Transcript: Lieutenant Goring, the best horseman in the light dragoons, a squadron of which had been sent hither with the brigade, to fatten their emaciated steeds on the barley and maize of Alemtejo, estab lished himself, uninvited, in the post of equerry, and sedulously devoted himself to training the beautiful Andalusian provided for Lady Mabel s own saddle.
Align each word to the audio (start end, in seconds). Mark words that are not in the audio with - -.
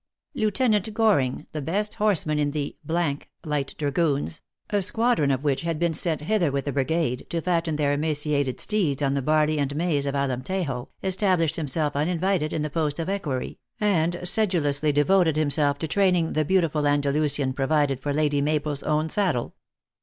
Lieutenant 0.33 0.91
Goring, 0.95 1.45
the 1.51 1.61
best 1.61 1.93
horseman 1.93 2.39
in 2.39 2.49
the 2.49 2.75
light 2.87 3.27
dragoons, 3.77 4.41
a 4.71 4.81
squadron 4.81 5.29
of 5.29 5.43
which 5.43 5.61
had 5.61 5.77
been 5.77 5.93
sent 5.93 6.21
hither 6.21 6.51
with 6.51 6.65
the 6.65 6.71
brigade, 6.71 7.27
to 7.29 7.39
fatten 7.39 7.75
their 7.75 7.93
emaciated 7.93 8.59
steeds 8.59 9.03
on 9.03 9.13
the 9.13 9.21
barley 9.21 9.59
and 9.59 9.75
maize 9.75 10.07
of 10.07 10.15
Alemtejo, 10.15 10.87
estab 11.03 11.37
lished 11.37 11.55
himself, 11.55 11.95
uninvited, 11.95 12.51
in 12.51 12.63
the 12.63 12.71
post 12.71 12.97
of 12.97 13.09
equerry, 13.09 13.59
and 13.79 14.19
sedulously 14.23 14.91
devoted 14.91 15.35
himself 15.35 15.77
to 15.77 15.87
training 15.87 16.33
the 16.33 16.45
beautiful 16.45 16.87
Andalusian 16.87 17.53
provided 17.53 17.99
for 17.99 18.11
Lady 18.11 18.41
Mabel 18.41 18.71
s 18.71 18.81
own 18.81 19.07
saddle. 19.07 19.53